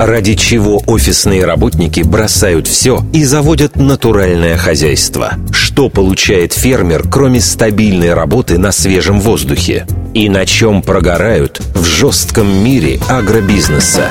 [0.00, 5.34] Ради чего офисные работники бросают все и заводят натуральное хозяйство?
[5.52, 9.86] Что получает фермер, кроме стабильной работы на свежем воздухе?
[10.14, 14.08] И на чем прогорают в жестком мире агробизнеса?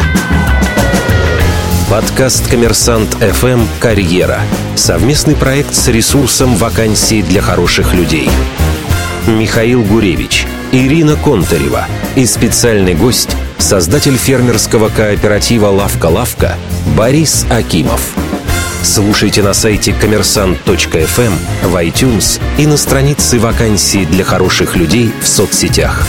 [1.89, 3.61] Подкаст «Коммерсант ФМ.
[3.79, 4.41] Карьера».
[4.75, 8.29] Совместный проект с ресурсом вакансий для хороших людей.
[9.25, 16.57] Михаил Гуревич, Ирина Контарева и специальный гость– создатель фермерского кооператива «Лавка-лавка»
[16.97, 18.15] Борис Акимов.
[18.81, 21.33] Слушайте на сайте коммерсант.фм,
[21.63, 26.07] в iTunes и на странице вакансий для хороших людей в соцсетях.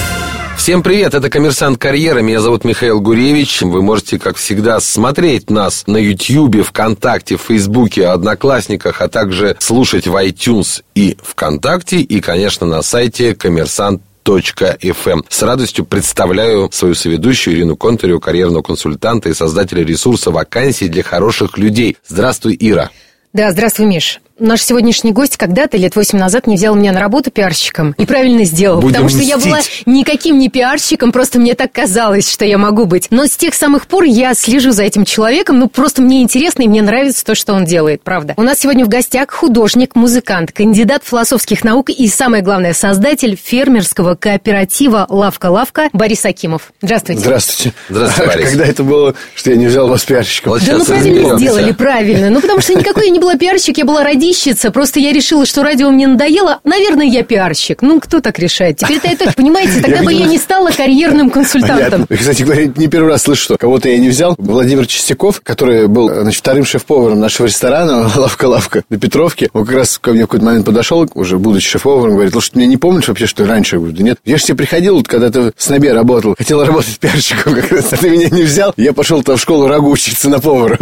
[0.56, 3.62] Всем привет, это «Коммерсант Карьера», меня зовут Михаил Гуревич.
[3.62, 10.14] Вы можете, как всегда, смотреть нас на YouTube, ВКонтакте, Фейсбуке, Одноклассниках, а также слушать в
[10.14, 15.24] iTunes и ВКонтакте, и, конечно, на сайте коммерсант FM.
[15.28, 21.58] С радостью представляю свою соведущую Ирину Контареву, карьерного консультанта и создателя ресурса вакансий для хороших
[21.58, 21.96] людей.
[22.06, 22.90] Здравствуй, Ира.
[23.32, 27.30] Да, здравствуй, Миш наш сегодняшний гость когда-то лет восемь назад не взял меня на работу
[27.30, 27.94] пиарщиком.
[27.98, 28.80] И правильно сделал.
[28.80, 29.30] Будем потому что мстить.
[29.30, 33.08] я была никаким не пиарщиком, просто мне так казалось, что я могу быть.
[33.10, 35.58] Но с тех самых пор я слежу за этим человеком.
[35.58, 38.34] Ну, просто мне интересно и мне нравится то, что он делает, правда.
[38.36, 44.14] У нас сегодня в гостях художник, музыкант, кандидат философских наук и, самое главное, создатель фермерского
[44.14, 46.72] кооператива «Лавка-лавка» Борис Акимов.
[46.82, 47.20] Здравствуйте.
[47.20, 47.74] Здравствуйте.
[47.88, 48.48] Здравствуйте, Борис.
[48.50, 50.52] Когда это было, что я не взял вас пиарщиком?
[50.52, 51.38] Вот Да, ну правильно разберемся.
[51.38, 52.30] сделали, правильно.
[52.30, 54.70] Ну, потому что никакой я не была пиарщик, я была радищица.
[54.70, 56.60] Просто я решила, что радио мне надоело.
[56.64, 57.82] Наверное, я пиарщик.
[57.82, 58.78] Ну, кто так решает?
[58.78, 62.06] Теперь-то это, понимаете, тогда бы я не стала карьерным консультантом.
[62.06, 64.34] Кстати говоря, не первый раз слышу, что кого-то я не взял.
[64.38, 69.98] Владимир Чистяков, который был значит, вторым шеф-поваром нашего ресторана «Лавка-лавка» на Петровке, он как раз
[69.98, 73.08] ко мне в какой-то момент подошел, уже будучи шеф-поваром, говорит, слушай, ты меня не помнишь
[73.08, 73.76] вообще, что раньше?
[73.76, 74.18] Я говорю, да нет.
[74.24, 77.92] Я же тебе приходил, вот когда ты в СНОБе работал, хотел работать пиарщиком как раз,
[77.92, 78.72] а ты меня не взял.
[78.76, 80.78] Я пошел там в школу рагу учиться на повара.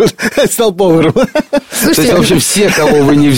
[0.51, 1.13] Стал поваром.
[1.13, 3.38] То есть, Слушайте, в общем, все, кого вы не взяли,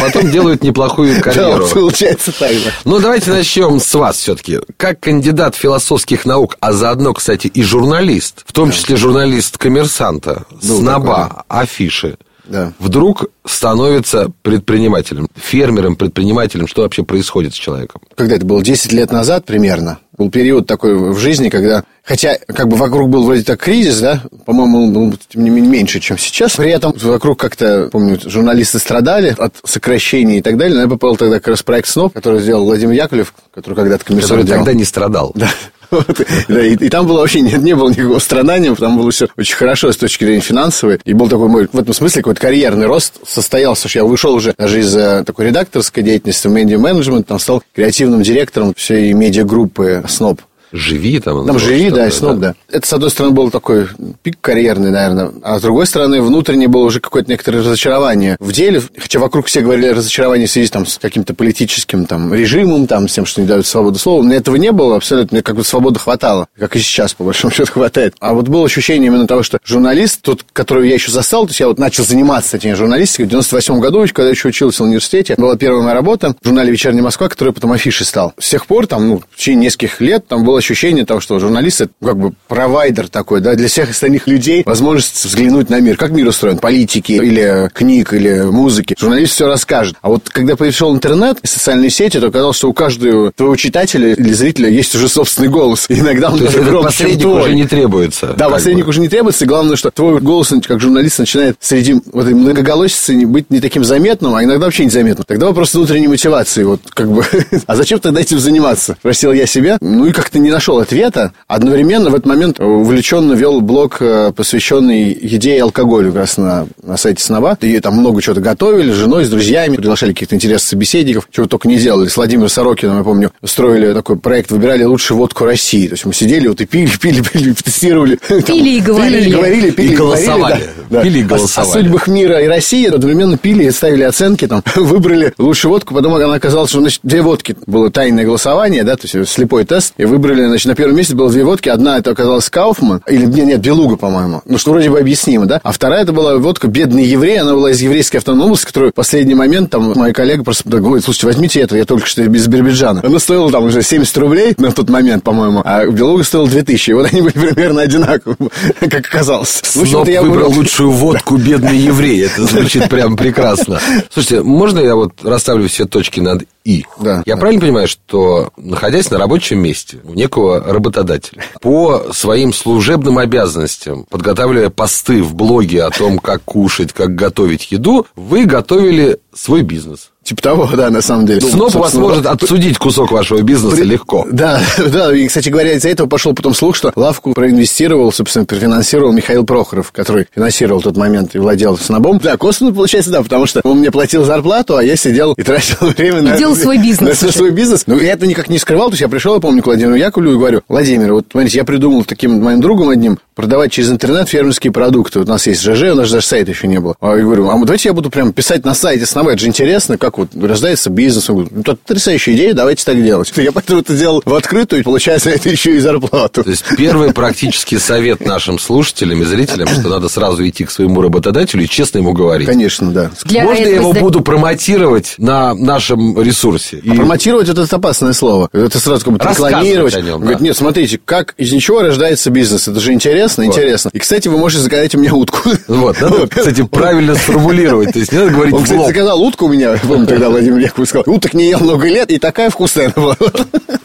[0.00, 1.64] потом делают неплохую Да, карьеру.
[1.64, 2.72] вот получается так же.
[2.84, 4.58] Ну, давайте начнем с вас все-таки.
[4.76, 10.78] Как кандидат философских наук, а заодно, кстати, и журналист, в том числе журналист коммерсанта, Был
[10.80, 12.16] сноба, афиши,
[12.46, 12.72] Да.
[12.78, 16.66] вдруг становится предпринимателем, фермером, предпринимателем.
[16.66, 18.00] Что вообще происходит с человеком?
[18.16, 22.68] когда это было 10 лет назад примерно, был период такой в жизни, когда, хотя как
[22.68, 26.18] бы вокруг был вроде так кризис, да, по-моему, он был тем не менее меньше, чем
[26.18, 26.56] сейчас.
[26.56, 30.74] При этом вокруг как-то, помню, журналисты страдали от сокращений и так далее.
[30.76, 34.28] Но я попал тогда как раз проект СНОП, который сделал Владимир Яковлев, который когда-то комиссар
[34.30, 34.58] Который делал.
[34.64, 35.32] тогда не страдал.
[35.34, 35.48] Да.
[35.90, 36.20] Вот.
[36.48, 39.56] Да, и, и там было вообще не, не было никакого страдания, там было все очень
[39.56, 41.00] хорошо с точки зрения финансовой.
[41.04, 44.54] И был такой мой, в этом смысле, какой-то карьерный рост состоялся, что я вышел уже
[44.56, 50.40] даже из э, такой редакторской деятельности в медиа-менеджмент, там стал креативным директором всей медиагруппы СНОП.
[50.72, 51.46] Живи там.
[51.46, 52.54] Там живи, да, и СНОП, да.
[52.70, 53.88] Это, с одной стороны, был такой
[54.22, 58.82] пик карьерный, наверное, а с другой стороны, внутренне было уже какое-то некоторое разочарование в деле,
[58.96, 63.08] хотя вокруг все говорили о разочаровании в связи там, с каким-то политическим там, режимом, там,
[63.08, 64.22] с тем, что не дают свободу слова.
[64.22, 67.50] Мне этого не было абсолютно, мне как бы свободы хватало, как и сейчас, по большому
[67.54, 68.14] счету, хватает.
[68.20, 71.60] А вот было ощущение именно того, что журналист, тот, которого я еще застал, то есть
[71.60, 75.56] я вот начал заниматься точнее, журналистикой в 98 году, когда еще учился в университете, была
[75.56, 78.34] первая моя работа в журнале «Вечерняя Москва», который потом афишей стал.
[78.38, 81.80] С тех пор, там, ну, в течение нескольких лет, там было ощущение того, что журналист
[81.82, 85.96] это как бы провайдер такой, да, для всех остальных людей возможность взглянуть на мир.
[85.96, 86.58] Как мир устроен?
[86.58, 88.94] Политики или книг, или музыки.
[88.98, 89.96] Журналист все расскажет.
[90.02, 94.12] А вот когда пришел интернет и социальные сети, то оказалось, что у каждого твоего читателя
[94.14, 95.86] или зрителя есть уже собственный голос.
[95.88, 97.42] И иногда он То даже громче, посредник твой.
[97.42, 98.34] уже не требуется.
[98.36, 98.90] Да, посредник бы.
[98.90, 99.44] уже не требуется.
[99.44, 103.84] И главное, что твой голос, как журналист, начинает среди вот этой многоголосицы быть не таким
[103.84, 105.24] заметным, а иногда вообще незаметным.
[105.26, 106.64] Тогда вопрос внутренней мотивации.
[106.64, 107.24] Вот как бы,
[107.66, 108.96] а зачем тогда этим заниматься?
[109.00, 109.78] Спросил я себя.
[109.80, 111.32] Ну и как-то не нашел ответа.
[111.46, 116.66] Одновременно в этот момент увлеченно вел блог, э, посвященный еде и алкоголю как раз на,
[116.82, 117.56] на сайте Сноба.
[117.60, 121.68] И там много чего-то готовили с женой, с друзьями, приглашали каких-то интересных собеседников, чего только
[121.68, 122.08] не делали.
[122.08, 125.86] С Владимиром Сорокиным, я помню, строили такой проект, выбирали лучшую водку России.
[125.88, 128.16] То есть мы сидели вот и пили, пили, пили, тестировали.
[128.28, 129.18] Там, Пили и говорили.
[129.24, 130.40] Пили и говорили, пили И и голосовали.
[130.54, 131.02] говорили, да, да.
[131.02, 131.70] Пили и О- голосовали.
[131.70, 136.14] О, судьбах мира и России одновременно пили и ставили оценки, там, выбрали лучшую водку, потом
[136.14, 137.56] она оказалось, что, значит, две водки.
[137.66, 141.30] Было тайное голосование, да, то есть слепой тест, и выбрали, значит, на первом месте было
[141.30, 144.98] две водки, одна это оказалась Кауфман, или, нет, нет, Белуга, по-моему, ну, что вроде бы
[144.98, 148.66] объяснимо, да, а вторая это была водка «Бедный еврей», она была из еврейской автономной области,
[148.66, 152.22] которую в последний момент, там, моя коллега просто говорит, слушайте, возьмите это, я только что
[152.22, 153.02] из Биробиджана.
[153.04, 156.92] Она стоила там уже 70 рублей на тот момент, по-моему, а Белуга стоила 2000, и
[156.94, 158.36] вот они были примерно одинаковые,
[158.80, 159.60] как оказалось.
[159.62, 162.26] В общем-то, Сноп я выбрал лучшую водку «Бедный еврей».
[162.26, 163.80] Это звучит прям прекрасно.
[164.10, 166.84] Слушайте, можно я вот расставлю все точки над «и»?
[167.00, 171.42] Да, Я правильно понимаю, что, находясь на рабочем месте, у некого работодателя.
[171.60, 178.06] По своим служебным обязанностям, подготавливая посты в блоге о том, как кушать, как готовить еду,
[178.14, 180.10] вы готовили свой бизнес.
[180.28, 181.40] Типа того, да, на самом деле.
[181.40, 183.84] Сноп у вас может отсудить кусок вашего бизнеса при...
[183.84, 184.26] легко.
[184.30, 184.60] Да,
[184.92, 189.46] да, и, кстати говоря, из-за этого пошел потом слух, что лавку проинвестировал, собственно, профинансировал Михаил
[189.46, 192.18] Прохоров, который финансировал в тот момент и владел Снобом.
[192.18, 195.76] Да, косвенно получается, да, потому что он мне платил зарплату, а я сидел и тратил
[195.96, 196.36] время и на...
[196.36, 197.22] делал свой бизнес.
[197.22, 197.84] На свой бизнес.
[197.86, 200.34] Ну, я это никак не скрывал, то есть я пришел, я помню, к Владимиру Яковлеву
[200.34, 204.72] и говорю, Владимир, вот, смотрите, я придумал таким моим другом одним продавать через интернет фермерские
[204.72, 205.20] продукты.
[205.20, 206.96] Вот у нас есть ЖЖ, у нас даже сайта еще не было.
[207.00, 209.98] А я говорю, а давайте я буду прям писать на сайте Сноба, это же интересно,
[209.98, 211.28] как вот рождается бизнес.
[211.30, 213.32] Он говорит, ну, это потрясающая идея, давайте так делать.
[213.36, 216.44] Я поэтому это делал в открытую, и получается это еще и зарплату.
[216.44, 221.00] То есть, первый практический совет нашим слушателям и зрителям, что надо сразу идти к своему
[221.00, 222.46] работодателю и честно ему говорить.
[222.48, 223.10] Конечно, да.
[223.24, 226.80] Для Можно я его буду промотировать на нашем ресурсе?
[226.82, 226.96] А и...
[226.96, 228.48] промотировать это опасное слово.
[228.52, 229.94] Это сразу как бы рекламировать.
[229.94, 232.68] О нем, Говорит, нет, смотрите, как из ничего рождается бизнес.
[232.68, 233.56] Это же интересно, вот.
[233.56, 233.90] интересно.
[233.92, 235.38] И, кстати, вы можете заказать у меня утку.
[235.68, 237.92] Вот, надо, кстати, правильно сформулировать.
[237.92, 240.90] То есть, не надо говорить Он, кстати, заказал утку у меня, помню, тогда Владимир Яковлевич
[240.90, 243.16] сказал, уток не ел много лет, и такая вкусная была.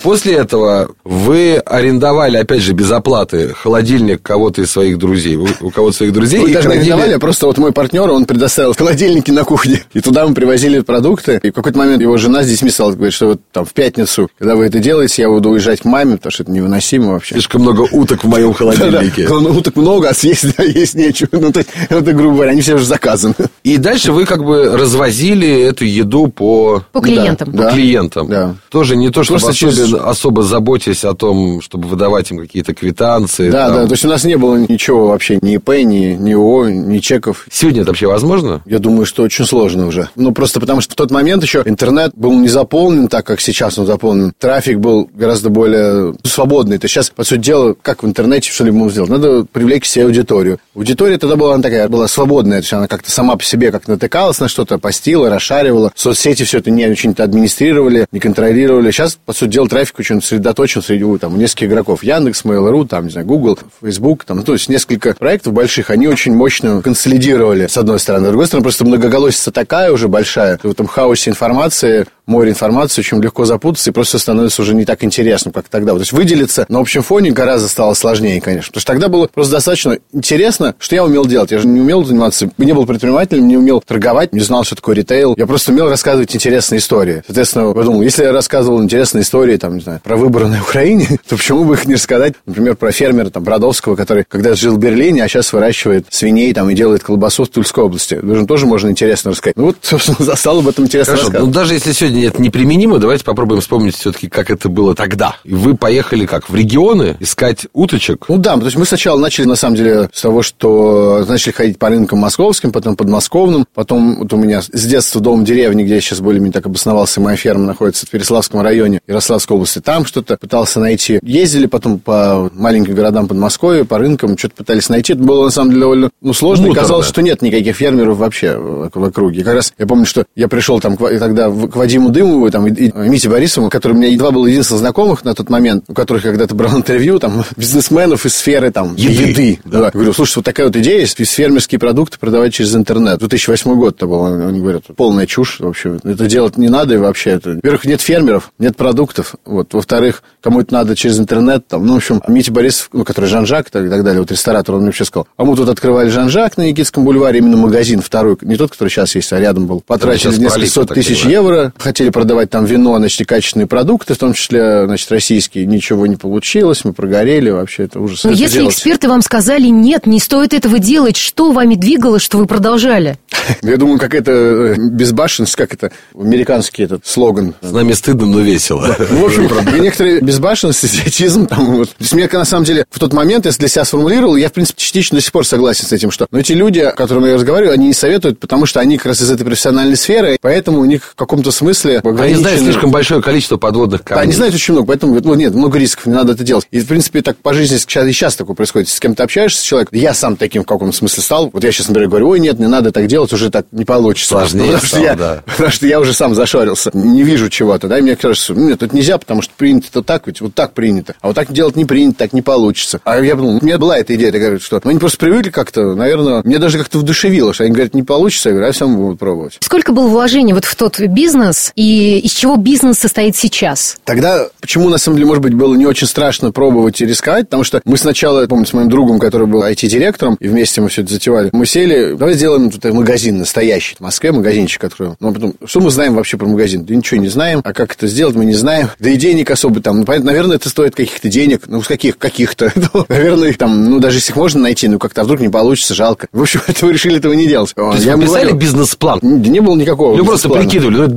[0.02, 5.38] После этого вы арендовали, опять же, без оплаты холодильник кого-то из своих друзей.
[5.38, 6.42] У кого-то своих друзей.
[6.42, 6.90] Мы даже хранили...
[6.90, 9.84] арендовали, а просто вот мой партнер, он предоставил холодильники на кухне.
[9.94, 11.40] И туда мы привозили продукты.
[11.42, 14.30] И в какой-то момент его жена с детьми стала говорить, что вот там в пятницу,
[14.38, 17.36] когда вы это делаете, я буду уезжать к маме, потому что это невыносимо вообще.
[17.36, 19.28] Слишком много уток в моем холодильнике.
[19.30, 21.30] Уток много, а съесть есть нечего.
[21.31, 23.36] Ну, то есть, это, грубо говоря, они все уже заказаны.
[23.64, 26.83] И дальше вы как бы развозили эту еду по...
[26.92, 27.51] По клиентам.
[27.51, 28.27] По клиентам.
[28.27, 28.56] Да.
[28.69, 33.50] Тоже не то, чтобы особо, особо заботясь о том, чтобы выдавать им какие-то квитанции.
[33.50, 36.69] Да, да, то есть у нас не было ничего вообще, ни ИП, ни, ни ООО,
[36.69, 37.45] ни чеков.
[37.51, 38.62] Сегодня это вообще возможно?
[38.65, 40.10] Я думаю, что очень сложно уже.
[40.15, 43.77] Ну, просто потому что в тот момент еще интернет был не заполнен так, как сейчас
[43.77, 44.33] он заполнен.
[44.38, 46.77] Трафик был гораздо более свободный.
[46.77, 49.10] То есть сейчас, по сути дела, как в интернете что-либо сделать?
[49.10, 50.60] Надо привлечь к себе аудиторию.
[50.75, 53.88] Аудитория тогда была она такая, была свободная, то есть она как-то сама по себе как
[53.88, 55.92] натыкалась на что-то, постила, расшаривала.
[55.96, 58.90] Соцсети все это не очень-то администрировали, не контролировали.
[58.90, 62.04] Сейчас, по сути дела, трафик очень сосредоточен среди там, нескольких игроков.
[62.04, 66.08] Яндекс, Mail.ru, там, не знаю, Google, Facebook, там, ну, то есть несколько проектов больших, они
[66.08, 68.28] очень мощно консолидировали, с одной стороны.
[68.28, 73.22] С другой стороны, просто многоголосица такая уже большая, в этом хаосе информации море информации, очень
[73.22, 75.94] легко запутаться, и просто становится уже не так интересно, как тогда.
[75.94, 78.72] То есть выделиться на общем фоне гораздо стало сложнее, конечно.
[78.72, 81.52] Потому что тогда было просто достаточно интересно, что я умел делать.
[81.52, 84.96] Я же не умел заниматься, не был предпринимателем, не умел торговать, не знал, что такое
[84.96, 85.36] ритейл.
[85.38, 87.24] Я просто умел рассказывать интересные истории.
[87.25, 91.36] Соответственно, подумал, если я рассказывал интересные истории, там, не знаю, про выборы на Украине, то
[91.36, 95.24] почему бы их не рассказать, например, про фермера там, Бродовского, который когда жил в Берлине,
[95.24, 98.20] а сейчас выращивает свиней там, и делает колбасу в Тульской области.
[98.22, 99.58] Даже тоже можно интересно рассказать.
[99.58, 101.54] Ну вот, собственно, застал об этом интересно Хорошо, рассказывать.
[101.54, 105.36] Ну, даже если сегодня сегодня это неприменимо, давайте попробуем вспомнить все-таки, как это было тогда.
[105.44, 108.25] И вы поехали как, в регионы искать уточек?
[108.30, 111.80] Ну да, то есть мы сначала начали, на самом деле, с того, что начали ходить
[111.80, 116.01] по рынкам московским, потом подмосковным, потом вот у меня с детства дом деревни, где я
[116.01, 120.80] сейчас более-менее так обосновался, моя ферма находится в Переславском районе Ярославской области, там что-то пытался
[120.80, 121.19] найти.
[121.24, 125.13] Ездили потом по маленьким городам Подмосковья, по рынкам, что-то пытались найти.
[125.13, 126.80] Это было, на самом деле, довольно ну, сложно, Муторно.
[126.80, 129.44] и казалось, что нет никаких фермеров вообще в округе.
[129.44, 132.72] Как раз я помню, что я пришел там тогда к Вадиму Вадиму Дымову там, и,
[132.72, 136.24] и Мите Борисову, который у меня едва был единственный знакомых на тот момент, у которых
[136.24, 139.30] когда-то брал интервью, там, бизнесменов из сферы там, еды.
[139.30, 139.82] еды да.
[139.82, 139.92] Да.
[139.92, 143.20] говорю, слушай, вот такая вот идея есть, фермерские продукты продавать через интернет.
[143.20, 146.00] 2008 год это был, они говорят, полная чушь вообще.
[146.04, 147.32] Это делать не надо и вообще.
[147.32, 147.51] Это...
[147.51, 149.36] Во-первых, нет фермеров, нет продуктов.
[149.46, 149.74] Вот.
[149.74, 151.68] Во-вторых, кому это надо через интернет.
[151.68, 154.82] Там, ну, в общем, Митя Борисов, ну, который Жан-Жак и так далее, вот ресторатор, он
[154.82, 158.56] мне вообще сказал, а мы тут открывали Жан-Жак на Никитском бульваре, именно магазин второй, не
[158.56, 159.82] тот, который сейчас есть, а рядом был.
[159.86, 164.34] Потратили несколько сот тысяч евро, хотели продавать там вино, значит, и качественные продукты, в том
[164.34, 168.24] числе, значит, российские, ничего не получилось, мы прогорели, вообще это ужас.
[168.24, 168.74] Но это если делать.
[168.74, 173.20] эксперты вам сказали, нет, не стоит этого делать, что вами двигало, что вы продолжали?
[173.62, 177.54] Я думаю, как это э, безбашенность, как это американский этот слоган.
[177.62, 178.96] С нами стыдно, но весело.
[179.12, 181.46] Ну, в общем, некоторые безбашенность, идиотизм.
[181.46, 181.90] Там, вот.
[181.90, 184.54] То есть, мне, на самом деле, в тот момент, если для себя сформулировал, я, в
[184.54, 187.36] принципе, частично до сих пор согласен с этим, что но эти люди, о которых я
[187.36, 190.86] разговариваю, они не советуют, потому что они как раз из этой профессиональной сферы, поэтому у
[190.86, 194.22] них в каком-то смысле Они знают слишком большое количество подводных камней.
[194.22, 196.68] Да, они знают очень много, поэтому ну, нет, много рисков, не надо это делать.
[196.72, 198.90] И, в принципе, так по жизни сейчас, и сейчас такое происходит.
[198.90, 201.50] С кем-то общаешься с человеком, я сам таким в каком-то смысле стал.
[201.52, 204.36] Вот я сейчас, например, говорю, ой, нет, не надо так делать, уже так не получится.
[204.36, 205.44] Сложнее потому, стало, что я, да.
[205.46, 208.96] потому что я уже сам зашорился, не вижу чего-то, да, и мне кажется, нет, это
[208.96, 211.86] нельзя, потому что принято то так, ведь вот так принято, а вот так делать не
[211.86, 213.00] принято, так не получится.
[213.04, 215.50] А я подумал, у меня была эта идея, я говорю, что ну, они просто привыкли
[215.50, 218.88] как-то, наверное, мне даже как-то вдушевило, что они говорят, не получится, я говорю, а все
[218.88, 219.58] будут пробовать.
[219.60, 223.98] Сколько было вложений вот в тот бизнес, и из чего бизнес состоит сейчас?
[224.03, 227.63] Тогда, почему, на самом деле, может быть, было не очень страшно пробовать и рисковать, потому
[227.63, 231.13] что мы сначала, помню, с моим другом, который был IT-директором, и вместе мы все это
[231.13, 235.15] затевали, мы сели, давай сделаем тут магазин настоящий, в Москве магазинчик откроем.
[235.20, 236.86] Ну, а потом, что мы знаем вообще про магазин?
[236.86, 238.89] Да ничего не знаем, а как это сделать, мы не знаем.
[239.00, 242.18] Да и денег особо там, ну, понятно, наверное, это стоит каких-то денег, ну, с каких,
[242.18, 245.96] каких-то, ну, наверное, там, ну, даже если их можно найти, ну, как-то вдруг не получится,
[245.96, 246.27] жалко.
[246.32, 247.74] В общем, это мы решили этого не делать.
[247.74, 249.20] То есть я вы писали бизнес-план?
[249.24, 251.13] Не было никакого Ну, просто прикидывали, ну, это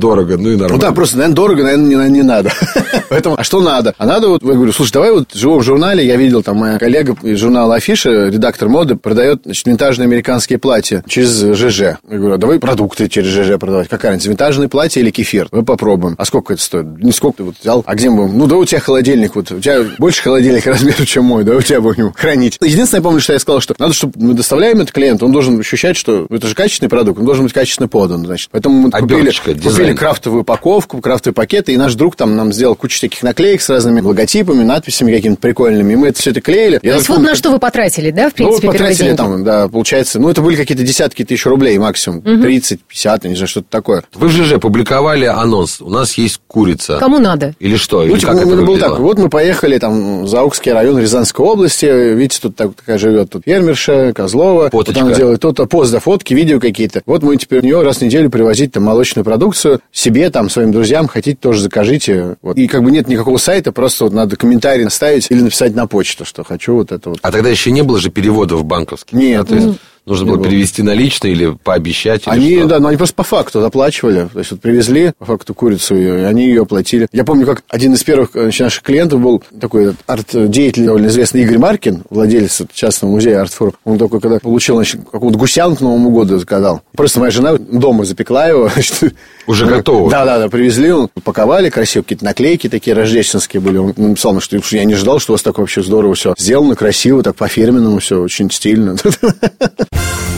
[0.00, 0.74] дорого-дорого, ну, и нормально.
[0.74, 2.50] Ну, да, просто, наверное, дорого, наверное, не, не надо.
[3.08, 3.94] Поэтому, а что надо?
[3.98, 6.78] А надо вот, я говорю, слушай, давай вот в живом журнале, я видел, там, моя
[6.78, 11.80] коллега из журнала Афиша, редактор моды, продает, значит, винтажные американские платья через ЖЖ.
[11.80, 13.88] Я говорю, а давай продукты через ЖЖ продавать.
[13.88, 15.48] Какая разница, винтажные платья или кефир?
[15.52, 16.14] Мы попробуем.
[16.18, 16.86] А сколько это стоит?
[17.02, 17.82] Не сколько ты вот взял.
[17.86, 18.28] А где мы?
[18.28, 21.62] Ну, да у тебя холодильник, вот, у тебя больше холодильник размеру, чем мой, да, у
[21.62, 22.58] тебя будем хранить.
[22.60, 25.58] Единственное, я помню, что я сказал, что надо, чтобы мы доставляем это клиенту, он должен
[25.58, 28.48] ощущать, что это же качественный продукт, он должен быть качественно подан, значит.
[28.50, 32.96] Поэтому мы купили, купили крафтовую упаковку, крафтовые пакеты, и наш друг там нам сделал кучу
[32.96, 36.78] всяких наклеек с разными логотипами, надписями какими-то прикольными, и мы это все это клеили.
[36.78, 40.18] То есть вот на что вы потратили, да, в принципе, Ну, потратили там, да, получается,
[40.18, 42.42] ну, это были какие-то десятки тысяч рублей максимум, угу.
[42.42, 44.04] 30, 50, не знаю, что-то такое.
[44.14, 46.98] Вы в ЖЖ публиковали анонс, у нас есть курица.
[46.98, 47.54] Кому надо?
[47.58, 48.02] Или что?
[48.02, 50.98] Ну, Или типа, как ну, это было так, вот мы поехали там в Заукский район
[50.98, 55.00] Рязанской области, видите, тут так, такая живет тут фермерша, Козлова, Фоточка.
[55.00, 57.02] там делает то-то, пост, да, фотки, видео какие-то.
[57.06, 60.72] Вот мы теперь у нее раз в неделю привозить там молочную продукцию себе, там, своим
[60.72, 62.36] друзьям, хотите, тоже закажите.
[62.42, 62.56] Вот.
[62.56, 66.24] И как бы нет никакого сайта, просто вот надо комментарий ставить или написать на почту,
[66.24, 67.18] что хочу вот это вот.
[67.22, 69.12] А тогда еще не было же переводов банковских?
[69.12, 69.42] Нет.
[69.42, 69.78] А, то есть...
[70.06, 72.26] Нужно было перевести наличные или пообещать?
[72.26, 72.66] Или они, что?
[72.66, 74.28] да, но они просто по факту заплачивали.
[74.32, 77.06] То есть, вот привезли по факту курицу, и они ее оплатили.
[77.12, 81.58] Я помню, как один из первых значит, наших клиентов был такой арт-деятель, довольно известный Игорь
[81.58, 83.74] Маркин, владелец частного музея Артфор.
[83.84, 86.82] Он такой, когда получил, значит, какого-то гусян к Новому году заказал.
[86.96, 88.68] Просто моя жена дома запекла его.
[88.74, 89.14] Значит,
[89.46, 90.10] Уже готово?
[90.10, 93.78] Да, да, да, привезли, он упаковали красиво, какие-то наклейки такие рождественские были.
[93.78, 97.22] Он написал, что я не ждал, что у вас так вообще здорово все сделано, красиво,
[97.22, 98.96] так по-фирменному все, очень стильно.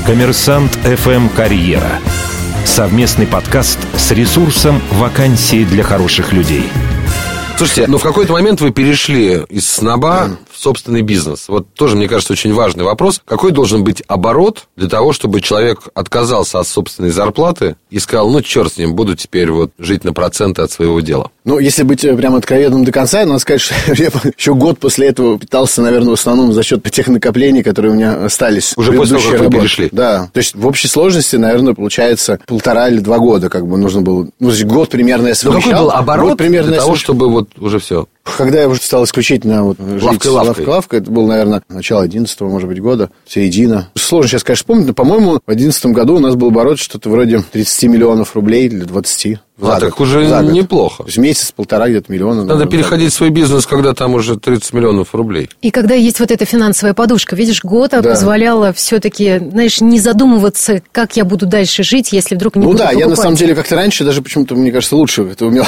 [0.05, 2.01] Коммерсант ФМ «Карьера».
[2.65, 6.69] Совместный подкаст с ресурсом «Вакансии для хороших людей».
[7.63, 11.45] Слушайте, ну в какой-то момент вы перешли из сноба в собственный бизнес.
[11.47, 13.23] Вот тоже, мне кажется, очень важный вопрос.
[13.25, 18.43] Какой должен быть оборот для того, чтобы человек отказался от собственной зарплаты и сказал, ну,
[18.43, 21.31] черт с ним, буду теперь вот жить на проценты от своего дела?
[21.45, 25.39] Ну, если быть прям откровенным до конца, надо сказать, что я еще год после этого
[25.39, 28.75] питался, наверное, в основном за счет тех накоплений, которые у меня остались.
[28.77, 29.89] Уже после того, как вы перешли?
[29.93, 30.29] Да.
[30.33, 34.29] То есть, в общей сложности, наверное, получается полтора или два года, как бы нужно было.
[34.39, 35.71] Ну, то есть, год примерно я совмещал.
[35.71, 37.05] Ну, какой был оборот год примерно для того, совмещал.
[37.05, 38.07] чтобы вот уже все?
[38.25, 40.67] Когда я уже стал исключительно вот жить Лавкой, лавкой.
[40.67, 43.89] лавкой, это было, наверное, начало 11 может быть, года, середина.
[43.97, 47.43] Сложно сейчас, конечно, вспомнить, но, по-моему, в 11 году у нас был оборот что-то вроде
[47.51, 49.39] 30 миллионов рублей или 20.
[49.61, 50.01] А, за так год.
[50.01, 50.53] уже За год.
[50.53, 51.03] неплохо.
[51.05, 52.43] То есть месяц, полтора где-то миллиона.
[52.45, 55.51] Надо переходить в свой бизнес, когда там уже 30 миллионов рублей.
[55.61, 58.11] И когда есть вот эта финансовая подушка, видишь, года Да.
[58.11, 62.79] позволяла все-таки, знаешь, не задумываться, как я буду дальше жить, если вдруг не Ну буду
[62.79, 63.19] да, я на покупать.
[63.23, 65.65] самом деле как-то раньше даже почему-то, мне кажется, лучше это умел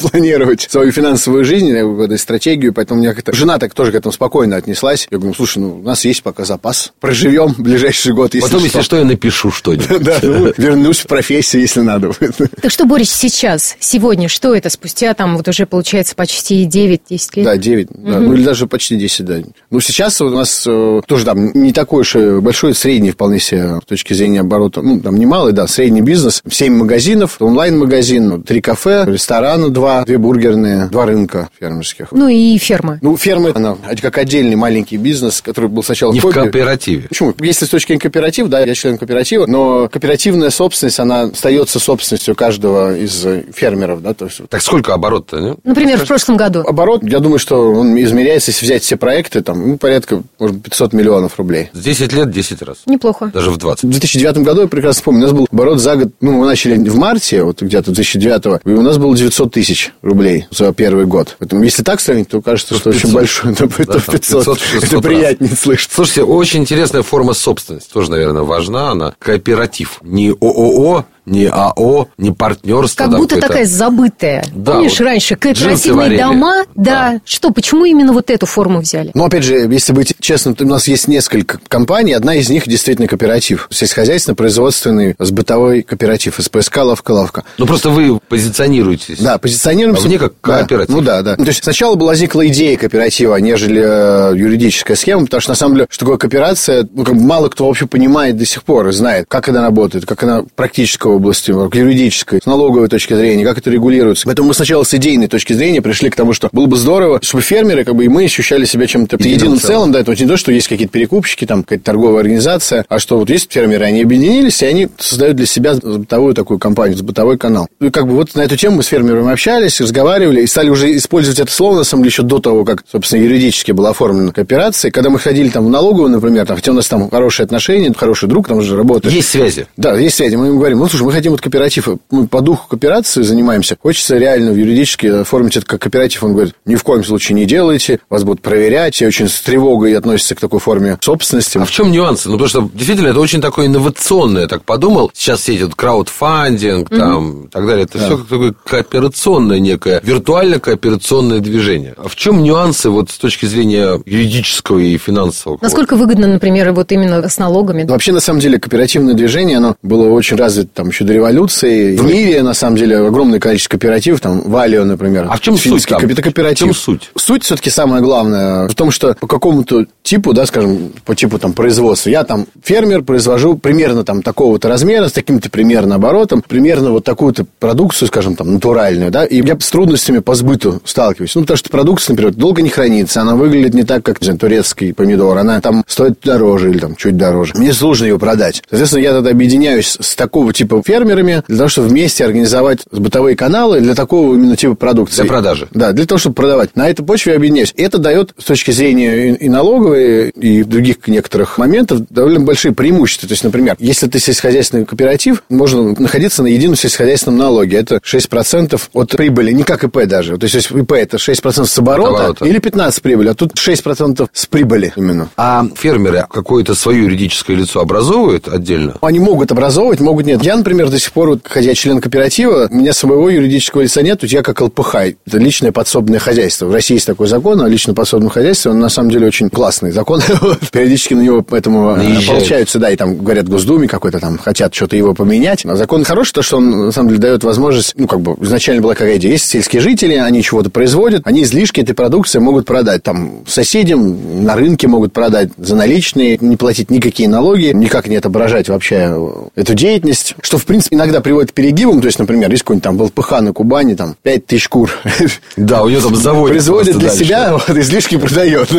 [0.00, 3.32] планировать свою финансовую жизнь, я говорю, стратегию, поэтому у меня как-то...
[3.32, 5.06] Жена так тоже к этому спокойно отнеслась.
[5.10, 8.80] Я говорю, слушай, ну у нас есть пока запас, проживем ближайший год, если Потом, если
[8.82, 9.84] что, я напишу что-нибудь.
[10.04, 12.12] Да, ну, вернусь в профессию, если надо.
[12.60, 16.98] Так что, Борис, сейчас, сегодня, что это спустя там вот уже получается почти 9-10
[17.36, 17.44] лет?
[17.44, 19.36] Да, 9, да, ну или даже почти 10, да.
[19.70, 23.86] Ну, сейчас у нас э, тоже там не такой уж большой, средний вполне себе с
[23.86, 24.82] точки зрения оборота.
[24.82, 26.42] Ну, там немалый, да, средний бизнес.
[26.48, 31.48] 7 магазинов, онлайн-магазин, ну, три кафе, ресторана два, две бургерные, два рынка
[31.84, 32.08] фермерских.
[32.12, 32.98] Ну и ферма.
[33.02, 36.34] Ну, фермы, она как отдельный маленький бизнес, который был сначала Не в хобби.
[36.34, 37.08] кооперативе.
[37.08, 37.34] Почему?
[37.40, 42.34] Если с точки зрения кооператива, да, я член кооператива, но кооперативная собственность, она остается собственностью
[42.34, 45.54] каждого из э, фермеров, да, то есть Так сколько оборот-то, не?
[45.64, 46.60] Например, в прошлом году.
[46.60, 50.64] Оборот, я думаю, что он измеряется, если взять все проекты, там, ну, порядка, может, быть,
[50.64, 51.70] 500 миллионов рублей.
[51.72, 52.78] С 10 лет 10 раз.
[52.86, 53.30] Неплохо.
[53.32, 53.84] Даже в 20.
[53.84, 56.76] В 2009 году, я прекрасно помню, у нас был оборот за год, ну, мы начали
[56.76, 61.36] в марте, вот где-то 2009, и у нас было 900 тысяч рублей за первый год.
[61.38, 63.14] Поэтому, если так сравнить, то кажется, что очень 500.
[63.14, 65.04] большой, это, Да, там 500, 500, 600 это раз.
[65.04, 65.90] приятнее слышать.
[65.92, 67.90] Слушайте, очень интересная форма собственности.
[67.92, 69.14] Тоже, наверное, важна она.
[69.18, 69.98] Кооператив.
[70.02, 73.04] Не ООО, не АО, не партнерство.
[73.04, 74.44] Как будто такая забытая.
[74.54, 76.64] Да, Помнишь, вот раньше кооперативные дома?
[76.74, 76.94] Да.
[77.12, 77.20] Да.
[77.24, 79.10] Что, почему именно вот эту форму взяли?
[79.14, 82.12] Но, опять же, если быть честным, то у нас есть несколько компаний.
[82.12, 83.68] Одна из них действительно кооператив.
[83.70, 86.36] Сельскохозяйственно-производственный с бытовой кооператив.
[86.38, 87.44] СПСК «Лавка-лавка».
[87.58, 89.18] Ну, просто вы позиционируетесь.
[89.18, 90.04] Да, позиционируемся.
[90.04, 90.94] А мне как Да, кооператив.
[90.94, 91.34] ну да, да.
[91.36, 95.56] Ну, то есть сначала была возникла идея кооператива, нежели э, юридическая схема, потому что на
[95.56, 98.86] самом деле, что такое кооперация, ну, как бы мало кто вообще понимает до сих пор
[98.88, 103.58] и знает, как она работает, как она практического области, юридической, с налоговой точки зрения, как
[103.58, 104.24] это регулируется.
[104.26, 107.42] Поэтому мы сначала с идейной точки зрения пришли к тому, что было бы здорово, чтобы
[107.42, 109.76] фермеры, как бы и мы ощущали себя чем-то единым, единым целым.
[109.76, 109.92] целым.
[109.92, 113.30] Да, это не то, что есть какие-то перекупщики, там какая-то торговая организация, а что вот
[113.30, 117.68] есть фермеры, они объединились, и они создают для себя бытовую такую компанию, бытовой канал.
[117.80, 120.96] И как бы вот на эту тему мы с фермерами общались, разговаривали и стали уже
[120.96, 124.90] использовать это слово, на самом деле, еще до того, как, собственно, юридически была оформлена кооперация.
[124.90, 128.28] Когда мы ходили там в налоговую, например, там, хотя у нас там хорошие отношения, хороший
[128.28, 129.14] друг там уже работает.
[129.14, 129.66] Есть связи.
[129.76, 130.36] Да, есть связи.
[130.36, 134.16] Мы им говорим, ну, слушай, мы хотим вот кооператив, мы по духу кооперации занимаемся, хочется
[134.16, 136.24] реально юридически оформить это как кооператив.
[136.24, 139.96] Он говорит, ни в коем случае не делайте, вас будут проверять, и очень с тревогой
[139.96, 141.58] относятся к такой форме собственности.
[141.58, 142.28] А в чем нюансы?
[142.28, 145.10] Ну, потому что действительно это очень такое инновационное, я так подумал.
[145.14, 146.96] Сейчас все эти краудфандинг, угу.
[146.96, 147.84] там, и так далее.
[147.84, 148.06] Это да.
[148.06, 151.94] все как такое кооперационное некое, виртуально кооперационное движение.
[151.96, 155.58] А в чем нюансы вот с точки зрения юридического и финансового?
[155.60, 157.84] Насколько выгодно, например, вот именно с налогами?
[157.84, 161.96] Вообще, на самом деле, кооперативное движение, оно было очень развито там еще до революции.
[161.96, 165.26] В мире, на самом деле, огромное количество кооперативов, там, Валио, например.
[165.28, 166.00] А в чем суть там?
[166.04, 166.62] Это кооператив.
[166.62, 167.10] В чем суть?
[167.16, 171.52] Суть все-таки самое главное в том, что по какому-то типу, да, скажем, по типу там
[171.52, 177.04] производства, я там фермер, произвожу примерно там такого-то размера, с таким-то примерно оборотом, примерно вот
[177.04, 181.34] такую-то продукцию, скажем, там, натуральную, да, и я с трудностями по сбыту сталкиваюсь.
[181.34, 184.38] Ну, потому что продукция, например, долго не хранится, она выглядит не так, как, не знаю,
[184.38, 187.54] турецкий помидор, она там стоит дороже или там чуть дороже.
[187.56, 188.62] Мне сложно ее продать.
[188.68, 193.80] Соответственно, я тогда объединяюсь с такого типа фермерами для того, чтобы вместе организовать бытовые каналы
[193.80, 195.22] для такого именно типа продукции.
[195.22, 195.68] Для продажи.
[195.72, 196.76] Да, для того, чтобы продавать.
[196.76, 197.72] На этой почве я объединяюсь.
[197.76, 203.28] И это дает с точки зрения и налоговой, и других некоторых моментов довольно большие преимущества.
[203.28, 207.78] То есть, например, если ты сельскохозяйственный кооператив, можно находиться на едином сельскохозяйственном налоге.
[207.78, 210.36] Это 6% от прибыли, не как ИП даже.
[210.36, 214.46] То есть, ИП это 6% с оборота, оборота или 15% прибыли, а тут 6% с
[214.46, 215.28] прибыли именно.
[215.36, 218.96] А фермеры какое-то свое юридическое лицо образовывают отдельно?
[219.00, 220.42] Они могут образовывать, могут нет.
[220.42, 224.22] Я, например, до сих пор, вот, хотя член кооператива, у меня своего юридического лица нет,
[224.24, 224.94] я как ЛПХ.
[224.94, 226.66] Это личное подсобное хозяйство.
[226.66, 228.70] В России есть такой закон о личном подсобном хозяйстве.
[228.70, 230.20] Он на самом деле очень классный закон.
[230.72, 235.14] Периодически на него поэтому получаются, да, и там говорят Госдуме какой-то там, хотят что-то его
[235.14, 235.64] поменять.
[235.64, 238.82] А закон хороший, то, что он, на самом деле, дает возможность, ну, как бы, изначально
[238.82, 239.32] была какая идея.
[239.32, 244.54] Есть сельские жители, они чего-то производят, они излишки этой продукции могут продать там соседям, на
[244.54, 249.14] рынке могут продать за наличные, не платить никакие налоги, никак не отображать вообще
[249.54, 252.00] эту деятельность, что, в принципе, иногда приводит к перегибам.
[252.00, 254.90] То есть, например, есть какой-нибудь там ЛПХ на Кубани, там, 5 тысяч кур.
[255.56, 258.68] Да, у него там завод Производит для себя, вот, излишки продает.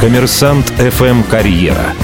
[0.00, 1.94] Коммерсант ФМ Карьера.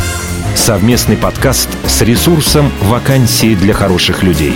[0.54, 4.54] Совместный подкаст с ресурсом «Вакансии для хороших людей».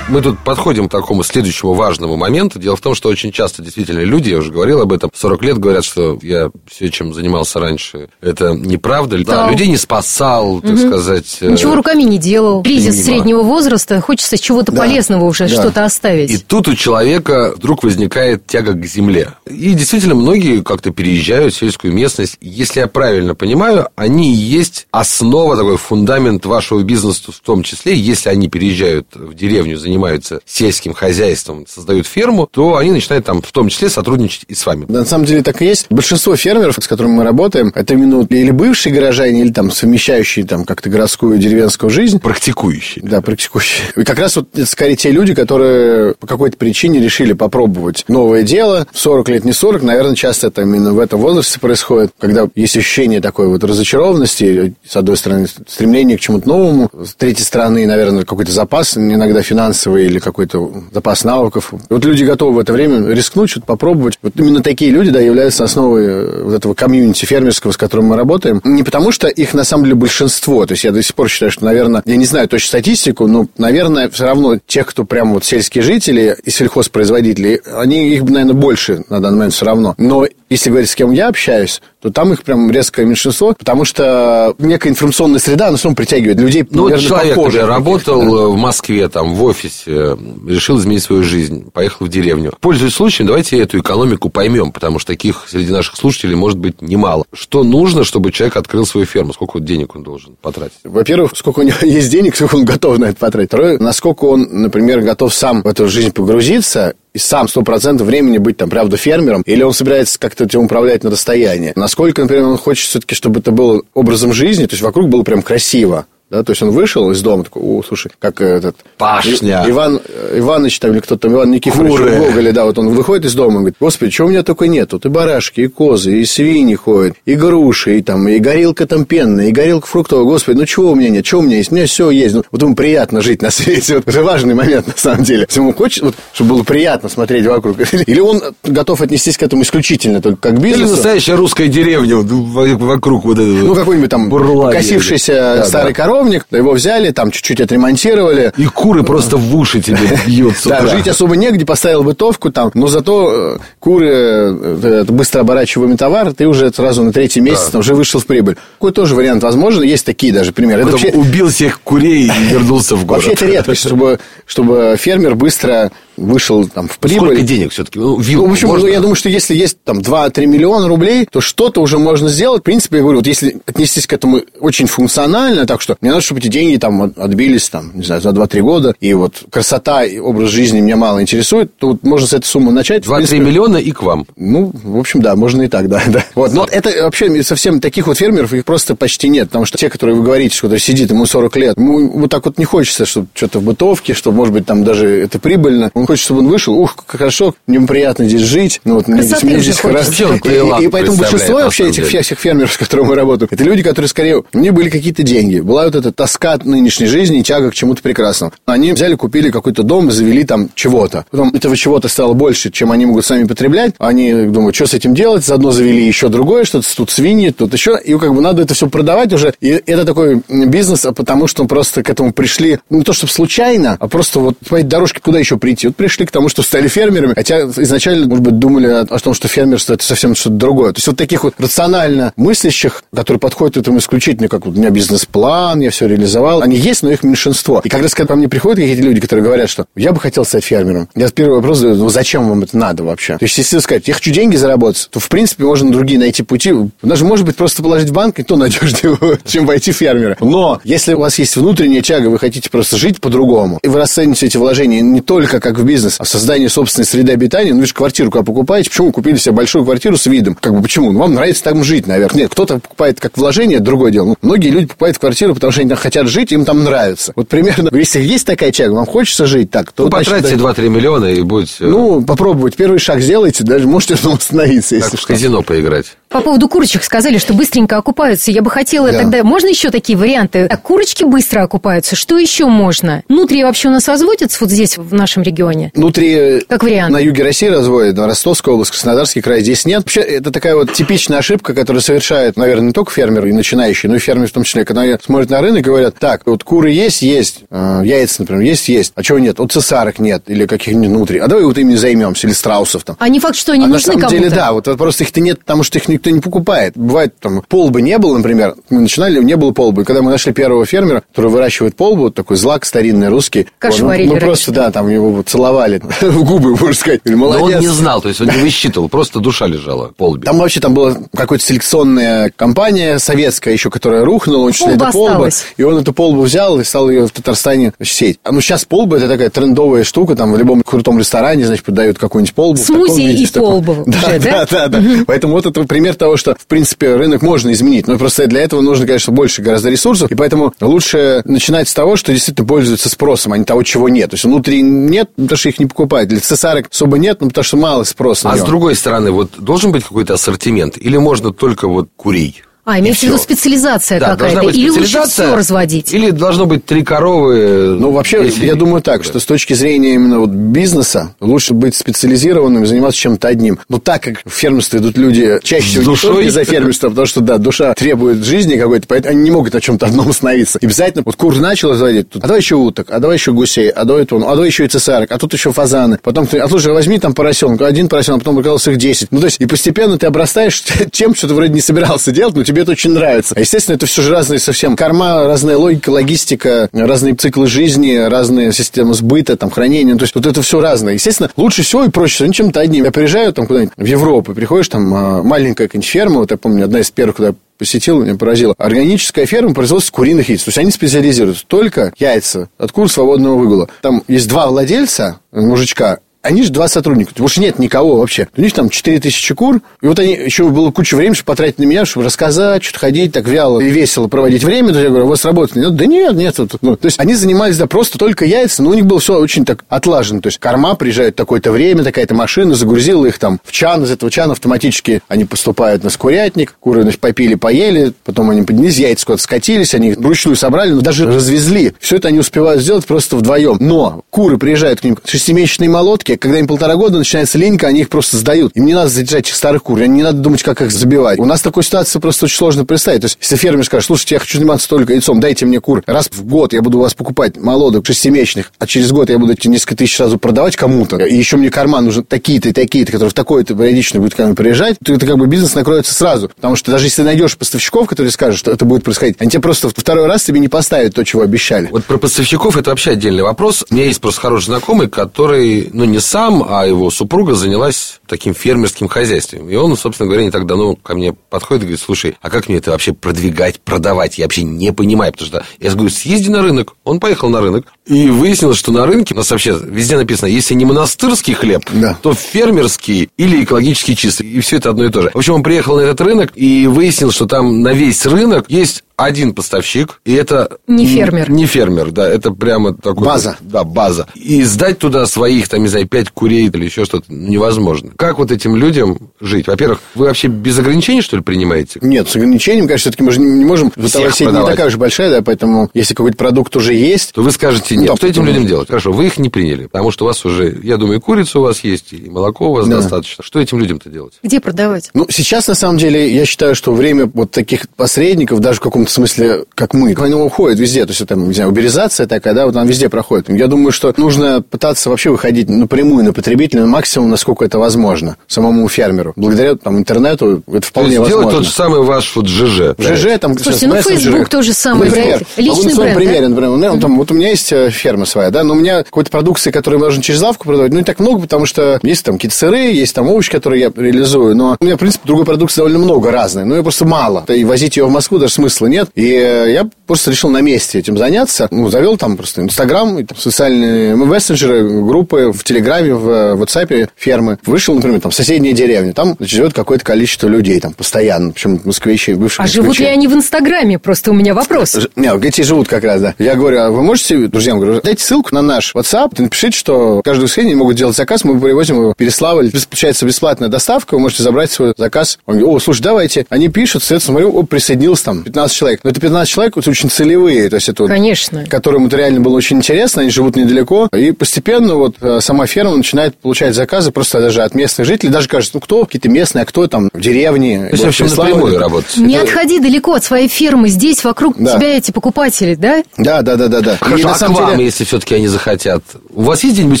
[0.08, 2.60] Мы тут подходим к такому следующему важному моменту.
[2.60, 5.58] Дело в том, что очень часто действительно люди, я уже говорил об этом, 40 лет
[5.58, 9.18] говорят, что я все, чем занимался раньше, это неправда.
[9.24, 10.78] Да, да людей не спасал, так угу.
[10.78, 11.38] сказать.
[11.40, 12.62] Э, Ничего руками не делал.
[12.62, 14.82] Кризис среднего возраста, хочется чего-то да.
[14.82, 15.54] полезного уже, да.
[15.54, 16.30] что-то оставить.
[16.30, 19.30] И тут у человека вдруг возникает тяга к земле.
[19.46, 22.36] И действительно, многие как-то переезжают в сельскую местность.
[22.40, 27.96] Если я правильно понимаю, они и есть основа, такой фундамент вашего бизнеса в том числе,
[27.96, 33.40] если они переезжают в деревню, занимаются занимаются сельским хозяйством, создают ферму, то они начинают там
[33.40, 34.84] в том числе сотрудничать и с вами.
[34.88, 35.86] Да, на самом деле так и есть.
[35.88, 40.64] Большинство фермеров, с которыми мы работаем, это именно или бывшие горожане, или там совмещающие там
[40.64, 42.20] как-то городскую и деревенскую жизнь.
[42.20, 43.04] Практикующие.
[43.06, 43.86] Да, практикующие.
[43.96, 48.42] И как раз вот это скорее те люди, которые по какой-то причине решили попробовать новое
[48.42, 48.86] дело.
[48.92, 53.22] 40 лет, не 40, наверное, часто это именно в этом возрасте происходит, когда есть ощущение
[53.22, 58.52] такой вот разочарованности, с одной стороны, стремление к чему-то новому, с третьей стороны, наверное, какой-то
[58.52, 61.72] запас, иногда финансовый финансовый или какой-то запас навыков.
[61.88, 64.18] Вот люди готовы в это время рискнуть, что-то попробовать.
[64.22, 68.16] Вот именно такие люди, да, являются основой э, вот этого комьюнити фермерского, с которым мы
[68.16, 68.60] работаем.
[68.64, 70.66] Не потому, что их на самом деле большинство.
[70.66, 73.46] То есть я до сих пор считаю, что, наверное, я не знаю точно статистику, но,
[73.58, 79.04] наверное, все равно тех, кто прям вот сельские жители и сельхозпроизводители, они их, наверное, больше
[79.08, 79.94] на данный момент все равно.
[79.98, 84.54] Но если говорить, с кем я общаюсь, то там их прям резкое меньшинство, потому что
[84.58, 88.46] некая информационная среда, она равно притягивает людей, Ну, наверное, человек, похожих, который работал да.
[88.48, 92.52] в Москве, там, в офисе, решил изменить свою жизнь, поехал в деревню.
[92.60, 97.24] Пользуясь случаем, давайте эту экономику поймем, потому что таких среди наших слушателей может быть немало.
[97.32, 99.32] Что нужно, чтобы человек открыл свою ферму?
[99.32, 100.78] Сколько денег он должен потратить?
[100.84, 103.48] Во-первых, сколько у него есть денег, сколько он готов на это потратить.
[103.48, 108.36] Второе, насколько он, например, готов сам в эту жизнь погрузиться, и сам сто процентов времени
[108.36, 111.72] быть там, правда, фермером, или он собирается как-то этим управлять на расстоянии.
[111.74, 115.40] Насколько, например, он хочет все-таки, чтобы это было образом жизни, то есть вокруг было прям
[115.40, 118.74] красиво, Да, то есть он вышел из дома, такой, о, слушай, как этот...
[118.98, 119.62] Пашня.
[119.64, 120.00] И- Иван
[120.34, 122.10] Иваныч там, или кто-то там, Иван Никифорович Куры.
[122.16, 124.66] в Гоголе, да, вот он выходит из дома, и говорит, господи, чего у меня только
[124.66, 124.88] нет?
[124.90, 129.04] Тут и барашки, и козы, и свиньи ходят, и груши, и там, и горилка там
[129.04, 130.24] пенная, и горилка фруктовая.
[130.24, 131.24] Господи, ну чего у меня нет?
[131.24, 131.70] Чего у меня есть?
[131.70, 132.34] У меня все есть.
[132.34, 133.94] Ну, вот ему приятно жить на свете.
[133.96, 135.46] Вот это важный момент, на самом деле.
[135.48, 137.76] Если ему хочет, вот, чтобы было приятно смотреть вокруг.
[137.92, 140.90] Или он готов отнестись к этому исключительно только как к Или бизнесу.
[140.94, 143.46] настоящая русская деревня вокруг вот этого.
[143.58, 145.32] Ну, какой-нибудь там бурла покосившийся.
[145.58, 146.02] Да, старый да.
[146.16, 150.86] Коровник, его взяли, там чуть-чуть отремонтировали, И куры просто в уши тебе бьют с Да,
[150.86, 156.32] жить особо негде, поставил бытовку там, но зато э, куры, э, это быстро оборачиваемый товар,
[156.32, 158.56] ты уже сразу на третий месяц уже вышел в прибыль.
[158.78, 160.84] Такой тоже вариант возможен, есть такие даже примеры.
[160.84, 163.24] Потом убил всех курей и вернулся в город.
[163.24, 167.28] вообще это редкость, чтобы, чтобы фермер быстро вышел там в прибыль.
[167.28, 167.98] Сколько денег все-таки?
[167.98, 168.86] Ну, Ну, в общем, можно?
[168.86, 172.60] ну, я думаю, что если есть там 2-3 миллиона рублей, то что-то уже можно сделать.
[172.60, 176.22] В принципе, я говорю, вот если отнестись к этому очень функционально, так что мне надо,
[176.22, 180.04] чтобы эти деньги там от- отбились, там, не знаю, за 2-3 года, и вот красота
[180.04, 183.04] и образ жизни меня мало интересует, то вот можно с этой суммы начать.
[183.06, 184.26] В 2-3 принципе, миллиона и к вам.
[184.36, 186.02] ну, в общем, да, можно и так, да.
[186.08, 186.24] да.
[186.34, 186.52] Вот.
[186.52, 189.48] Но это вообще совсем таких вот фермеров, их просто почти нет.
[189.48, 192.58] Потому что те, которые вы говорите, что сидит, ему 40 лет, ему вот так вот
[192.58, 195.90] не хочется, чтобы что-то в бытовке, чтобы, может быть, там даже это прибыльно.
[195.94, 198.80] Он хочет, чтобы он вышел, ух, как хорошо, мне приятно здесь жить.
[198.84, 200.28] Ну, вот, мне здесь, мне здесь хорошо.
[200.28, 202.08] Он И- И, поэтому большинство вообще этих деле.
[202.08, 205.22] всех, всех фермеров, с которыми мы работаем, это люди, которые скорее, у них были какие-то
[205.22, 208.52] деньги, была вот эта тоска от нынешней жизни и тяга к чему-то прекрасному.
[208.66, 211.24] Они взяли, купили какой-то дом, завели там чего-то.
[211.30, 213.94] Потом этого чего-то стало больше, чем они могут сами потреблять.
[213.98, 217.98] Они думают, что с этим делать, заодно завели еще другое, что-то тут свиньи, тут еще,
[218.02, 219.54] и как бы надо это все продавать уже.
[219.60, 223.96] И это такой бизнес, а потому что просто к этому пришли, не то чтобы случайно,
[223.98, 225.88] а просто вот по этой дорожке куда еще прийти.
[225.88, 229.48] Вот пришли к тому, что стали фермерами, хотя изначально, может быть, думали о, том, что
[229.48, 230.92] фермерство это совсем что-то другое.
[230.92, 234.90] То есть вот таких вот рационально мыслящих, которые подходят этому исключительно, как вот у меня
[234.90, 237.80] бизнес-план, я все реализовал, они есть, но их меньшинство.
[237.82, 241.08] И когда ко мне приходят какие-то люди, которые говорят, что я бы хотел стать фермером,
[241.14, 243.38] я первый вопрос задаю, ну зачем вам это надо вообще?
[243.38, 246.72] То есть если сказать, я хочу деньги заработать, то в принципе можно другие найти пути.
[247.02, 250.36] Даже может быть просто положить в банк, и то надежнее, чем войти фермера.
[250.40, 254.46] Но если у вас есть внутренняя тяга, вы хотите просто жить по-другому, и вы расцените
[254.46, 257.94] эти вложения не только как в бизнес, а создание собственной среды обитания, ну вы же
[257.94, 260.56] квартиру когда покупаете, почему вы купили себе большую квартиру с видом?
[260.60, 261.12] Как бы почему?
[261.12, 262.42] Ну вам нравится там жить, наверное.
[262.42, 264.26] Нет, кто-то покупает как вложение, другое дело.
[264.26, 267.32] Ну, многие люди покупают квартиру, потому что они там хотят жить, им там нравится.
[267.36, 270.70] Вот примерно, если есть такая тяга, вам хочется жить так, то Ну, значит, потратьте да.
[270.70, 272.76] 2-3 миллиона и будете Ну, попробовать.
[272.76, 275.28] Первый шаг сделайте, даже можете остановиться, как если в что.
[275.28, 276.16] казино поиграть.
[276.28, 278.50] По поводу курочек сказали, что быстренько окупаются.
[278.50, 279.18] Я бы хотела Да.
[279.20, 279.44] тогда...
[279.44, 280.66] Можно еще такие варианты?
[280.70, 282.16] А курочки быстро окупаются.
[282.16, 283.22] Что еще можно?
[283.28, 285.92] Нутрии вообще у нас разводятся вот здесь, в нашем регионе?
[285.94, 287.12] Внутри Как вариант.
[287.12, 289.98] на юге России разводят, на Ростовская область, Краснодарский край здесь нет.
[290.02, 294.16] Вообще, это такая вот типичная ошибка, которую совершают, наверное, не только фермеры и начинающие, но
[294.16, 297.22] и фермеры в том числе, когда смотрят на рынок и говорят, так, вот куры есть,
[297.22, 299.58] есть, э, яйца, например, есть, есть, а чего нет?
[299.58, 301.38] Вот цесарок нет, или каких-нибудь внутри.
[301.38, 303.16] А давай вот ими займемся, или страусов там.
[303.20, 304.36] А не факт, что они а на нужны самом кому-то.
[304.36, 306.94] деле, да, вот просто их-то нет, потому что их никто не покупает.
[306.96, 310.02] Бывает, там, полбы не было, например, мы начинали, не было полбы.
[310.02, 313.66] И Когда мы нашли первого фермера, который выращивает полбу, вот такой злак старинный русский.
[313.78, 314.46] Кашу вот, ну, варили Мы раньше.
[314.46, 317.20] просто, да, там его вот целовали в губы, можно сказать.
[317.24, 317.80] Говорили, Но он молодец.
[317.80, 320.44] не знал, то есть он не высчитывал, просто душа лежала, полби.
[320.46, 325.48] Там вообще там была какая-то селекционная компания советская еще, которая рухнула, он Полба это полба.
[325.76, 328.38] И он эту полбу взял и стал ее в Татарстане сеть.
[328.42, 332.18] А ну сейчас полба это такая трендовая штука, там в любом крутом ресторане, значит, подают
[332.18, 332.78] какую-нибудь полбу.
[332.78, 335.02] Смузи и полбу да, да, да.
[335.26, 338.06] Поэтому вот это пример того, что, в принципе, рынок можно изменить.
[338.06, 340.30] Но просто для этого нужно, конечно, больше гораздо ресурсов.
[340.30, 344.30] И поэтому лучше начинать с того, что действительно пользуется спросом, а не того, чего нет.
[344.30, 346.28] То есть внутри нет, ну, потому что их не покупают.
[346.28, 348.50] Для цесарок особо нет, ну, потому что мало спроса.
[348.50, 350.96] А с другой стороны, вот должен быть какой-то ассортимент?
[350.98, 352.62] Или можно только вот курей?
[352.88, 354.62] А, имеется в виду специализация Да, какая-то.
[354.62, 356.12] быть Или лучше все разводить.
[356.14, 357.96] Или должно быть три коровы.
[357.98, 361.96] Ну, вообще, если- я думаю так, что с точки зрения именно вот бизнеса лучше быть
[361.96, 363.80] специализированным и заниматься чем-то одним.
[363.88, 366.48] Но так как в фермерство идут люди чаще всего не душой.
[366.48, 370.06] за фермерство, потому что, да, душа требует жизни какой-то, поэтому они не могут на чем-то
[370.06, 370.78] одном остановиться.
[370.78, 373.88] И обязательно, вот кур начал разводить, тут, а давай еще уток, а давай еще гусей,
[373.90, 376.20] а давай то, ну, а давай еще и цесарок, а тут еще фазаны.
[376.22, 379.32] Потом ты, а слушай, возьми там поросенка, один поросенок, а потом оказалось их 10.
[379.32, 382.62] Ну, то есть, и постепенно ты обрастаешь тем, что ты вроде не собирался делать, но
[382.62, 383.54] тебе это очень нравится.
[383.56, 388.72] А, естественно, это все же разные совсем корма, разная логика, логистика, разные циклы жизни, разные
[388.72, 390.12] системы сбыта, там, хранения.
[390.12, 391.14] Ну, То есть, вот это все разное.
[391.14, 393.04] Естественно, лучше всего и проще всего чем-то одним.
[393.04, 396.84] Я приезжаю там куда-нибудь в Европу, приходишь там, а, маленькая какая-нибудь ферма, вот я помню,
[396.84, 398.74] одна из первых, куда посетил, меня поразило.
[398.78, 400.62] Органическая ферма производства куриных яиц.
[400.62, 403.88] То есть они специализируются только яйца от кур свободного выгула.
[404.02, 408.48] Там есть два владельца, мужичка, они же два сотрудника, больше нет никого вообще.
[408.56, 411.78] У них там 4 тысячи кур, и вот они, еще было куча времени, чтобы потратить
[411.78, 414.92] на меня, чтобы рассказать, что-то ходить, так вяло и весело проводить время.
[414.92, 415.76] То я говорю, у вас работает?
[415.76, 416.56] Нет, да нет, нет.
[416.80, 419.64] Ну, то есть они занимались, да, просто только яйца, но у них было все очень
[419.64, 420.40] так отлажено.
[420.40, 424.10] То есть корма приезжает в такое-то время, такая-то машина, загрузила их там в чан, из
[424.10, 429.26] этого чана автоматически они поступают на скурятник, куры, значит, попили, поели, потом они поднялись, яйца
[429.26, 431.94] куда-то скатились, они их вручную собрали, но даже развезли.
[432.00, 433.78] Все это они успевают сделать просто вдвоем.
[433.80, 438.08] Но куры приезжают к ним шестимесячные молотки, когда им полтора года начинается линька, они их
[438.08, 438.72] просто сдают.
[438.74, 441.38] Им не надо задержать этих старых кур, им не надо думать, как их забивать.
[441.38, 443.22] У нас такую ситуацию просто очень сложно представить.
[443.22, 446.02] То есть, если фермер скажет, слушайте, я хочу заниматься только яйцом, дайте мне кур.
[446.06, 449.52] Раз в год я буду у вас покупать молодок шестимесячных, а через год я буду
[449.52, 453.30] эти несколько тысяч сразу продавать кому-то, и еще мне карман нужен такие-то и такие-то, которые
[453.30, 456.48] в такой-то периодично будут ко мне приезжать, то это как бы бизнес накроется сразу.
[456.48, 459.88] Потому что даже если найдешь поставщиков, которые скажут, что это будет происходить, они тебе просто
[459.88, 461.88] второй раз тебе не поставят то, чего обещали.
[461.90, 463.84] Вот про поставщиков это вообще отдельный вопрос.
[463.90, 468.54] У меня есть просто хороший знакомый, который, ну, не сам, а его супруга занялась таким
[468.54, 469.68] фермерским хозяйством.
[469.68, 472.68] И он, собственно говоря, не так давно ко мне подходит и говорит, слушай, а как
[472.68, 474.38] мне это вообще продвигать, продавать?
[474.38, 476.94] Я вообще не понимаю, потому что я говорю, съезди на рынок.
[477.04, 480.74] Он поехал на рынок, и выяснилось, что на рынке у нас вообще везде написано, если
[480.74, 482.16] не монастырский хлеб, Да.
[482.22, 484.46] то фермерский или экологически чистый.
[484.46, 485.30] И все это одно и то же.
[485.34, 489.02] В общем, он приехал на этот рынок и выяснил, что там на весь рынок есть
[489.16, 490.76] один поставщик, и это...
[490.86, 491.50] Не фермер.
[491.50, 493.24] Не фермер, да, это прямо такой...
[493.24, 493.56] База.
[493.60, 494.26] Да, база.
[494.34, 498.10] И сдать туда своих, там, не знаю, пять курей или еще что-то невозможно.
[498.16, 499.68] Как вот этим людям жить?
[499.68, 501.98] Во-первых, вы вообще без ограничений, что ли, принимаете?
[502.02, 503.90] Нет, с ограничением, конечно, все-таки мы же не, можем...
[503.96, 507.52] Бытовая сеть не такая уж большая, да, поэтому если какой-то продукт уже есть, То вы
[507.52, 508.10] скажете Нет.
[508.10, 508.88] да, что этим людям делать?
[508.88, 511.62] Хорошо, вы их не приняли, потому что у вас уже, я думаю, и курица у
[511.62, 512.96] вас есть, и молоко у вас Да.
[512.96, 513.42] достаточно.
[513.44, 514.34] Что этим людям-то делать?
[514.42, 515.10] Где продавать?
[515.14, 519.10] Ну, сейчас, на самом деле, я считаю, что время вот таких посредников, даже в каком-то
[519.10, 521.04] смысле, как мы, оно уходит везде.
[521.04, 523.48] То есть, это, не знаю, уберизация такая, да, вот она везде проходит.
[523.48, 528.36] Я думаю, что нужно пытаться вообще выходить напрямую на потребителя на максимум, насколько это возможно,
[528.46, 529.32] самому фермеру.
[529.36, 531.42] Благодаря там, интернету это То вполне есть возможно.
[531.42, 532.94] делать тот же самый ваш вот ЖЖ.
[532.98, 533.58] ЖЖ там...
[533.58, 534.02] Слушайте, ну.
[534.02, 536.14] Facebook то же самое, да, А вот личный на своем бренд, да?
[536.16, 539.30] примере, например, там, вот у меня есть э, ферма своя, да, но у меня какой-то
[539.30, 542.56] продукции, которую можно через лавку продавать, ну, не так много, потому что есть там какие-то
[542.56, 545.98] сыры, есть там овощи, которые я реализую, но у меня, в принципе, другой продукции довольно
[545.98, 547.44] много разной, но ее просто мало.
[547.48, 549.08] И возить ее в Москву даже смысла нет.
[549.14, 551.68] И э, я просто решил на месте этим заняться.
[551.70, 557.58] Ну, завел там просто Инстаграм, социальные мессенджеры, группы в Телеграме, в э, WhatsApp фермы.
[557.64, 559.12] Вышел, например, там в соседние деревни.
[559.12, 563.28] Там значит, живет какое-то количество людей там постоянно, причем москвичи, бывших А живут ли они
[563.28, 563.98] в Инстаграме?
[563.98, 564.96] Просто у меня вопрос.
[565.16, 566.34] Не, эти живут как раз, да.
[566.38, 570.44] Я говорю, а вы можете, друзьям, говорю, дайте ссылку на наш WhatsApp, напишите, что каждое
[570.44, 572.70] воскресенье могут делать заказ, мы привозим его в Переславль.
[572.70, 575.38] Получается бесплатная доставка, вы можете забрать свой заказ.
[575.46, 576.46] Он говорит, о, слушай, давайте.
[576.48, 579.00] Они пишут, соответственно, смотрю, о, присоединилось там 15 человек.
[579.04, 581.64] Но это 15 человек вот, очень целевые, то есть это вот Конечно.
[581.66, 585.96] которым это реально было очень интересно, они живут недалеко, и постепенно вот э, сама ферма
[585.96, 589.66] начинает получать заказы просто даже от местных жителей, даже кажется, ну кто какие-то местные, а
[589.66, 590.86] кто там в деревне.
[590.86, 592.16] То есть, в общем, напрямую работать.
[592.16, 593.88] Не отходи далеко от своей фермы.
[593.88, 594.76] Здесь вокруг Да.
[594.76, 596.02] тебя эти покупатели, да?
[596.16, 596.94] Да, да, да, да, да.
[596.94, 599.02] И Хорошо, на а самом деле- если все-таки они захотят?
[599.34, 600.00] У вас есть где-нибудь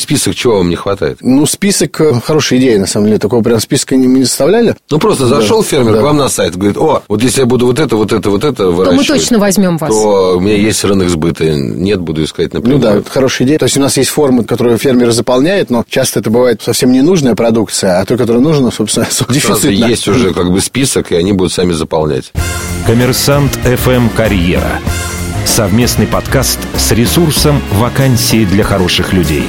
[0.00, 1.18] список, чего вам не хватает?
[1.20, 3.18] Ну, список, э, хорошая идея, на самом деле.
[3.18, 4.74] Такого прям списка не, не составляли.
[4.90, 6.00] Ну, просто зашел фермер да.
[6.00, 8.44] к вам на сайт, говорит, о, вот если я буду вот это, вот это, вот
[8.44, 9.90] это То выращивать, мы точно возьмем вас.
[9.90, 11.44] то у меня есть рынок сбыта.
[11.44, 12.82] Нет, буду искать Ну напрямую.
[12.82, 13.58] да, это хорошая идея.
[13.58, 17.34] То есть у нас есть формы, которые фермер заполняет, но часто это бывает совсем ненужная
[17.34, 21.52] продукция, а то, которая нужна, собственно, Сразу есть уже как бы список, и они будут
[21.52, 22.32] сами заполнять.
[22.86, 24.80] Коммерсант FM «Карьера».
[25.46, 29.48] Совместный подкаст с ресурсом «Вакансии для хороших людей».